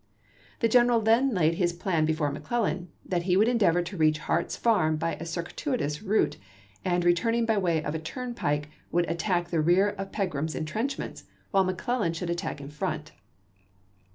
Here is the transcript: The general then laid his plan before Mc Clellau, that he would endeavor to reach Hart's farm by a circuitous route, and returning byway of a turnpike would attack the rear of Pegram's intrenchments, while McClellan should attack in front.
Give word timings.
The 0.61 0.67
general 0.67 0.99
then 0.99 1.29
laid 1.31 1.53
his 1.61 1.73
plan 1.73 2.05
before 2.05 2.31
Mc 2.31 2.41
Clellau, 2.43 2.87
that 3.05 3.21
he 3.21 3.37
would 3.37 3.47
endeavor 3.47 3.83
to 3.83 3.97
reach 3.97 4.17
Hart's 4.17 4.55
farm 4.55 4.97
by 4.97 5.13
a 5.17 5.27
circuitous 5.27 6.01
route, 6.01 6.37
and 6.83 7.05
returning 7.05 7.45
byway 7.45 7.83
of 7.83 7.93
a 7.93 7.99
turnpike 7.99 8.67
would 8.91 9.07
attack 9.07 9.49
the 9.49 9.61
rear 9.61 9.89
of 9.89 10.11
Pegram's 10.11 10.55
intrenchments, 10.55 11.25
while 11.51 11.63
McClellan 11.65 12.13
should 12.13 12.31
attack 12.31 12.59
in 12.59 12.69
front. 12.71 13.11